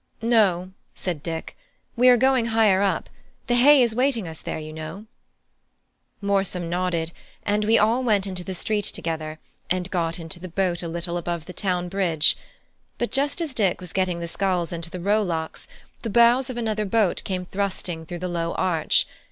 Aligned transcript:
"No," 0.23 0.71
said 0.95 1.21
Dick, 1.21 1.55
"we 1.95 2.09
are 2.09 2.17
going 2.17 2.47
higher 2.47 2.81
up; 2.81 3.07
the 3.45 3.53
hay 3.53 3.83
is 3.83 3.93
waiting 3.93 4.27
us 4.27 4.41
there, 4.41 4.57
you 4.57 4.73
know." 4.73 5.05
Morsom 6.23 6.69
nodded, 6.71 7.11
and 7.43 7.65
we 7.65 7.77
all 7.77 8.03
went 8.03 8.25
into 8.25 8.43
the 8.43 8.55
street 8.55 8.85
together, 8.85 9.37
and 9.69 9.91
got 9.91 10.17
into 10.19 10.39
the 10.39 10.47
boat 10.49 10.81
a 10.81 10.87
little 10.87 11.17
above 11.17 11.45
the 11.45 11.53
town 11.53 11.87
bridge. 11.87 12.35
But 12.97 13.11
just 13.11 13.41
as 13.41 13.53
Dick 13.53 13.79
was 13.79 13.93
getting 13.93 14.19
the 14.21 14.27
sculls 14.27 14.71
into 14.73 14.89
the 14.89 14.99
rowlocks, 14.99 15.67
the 16.01 16.09
bows 16.09 16.49
of 16.49 16.57
another 16.57 16.85
boat 16.85 17.21
came 17.23 17.45
thrusting 17.45 18.07
through 18.07 18.17
the 18.25 18.27
low 18.27 18.53
arch. 18.53 19.05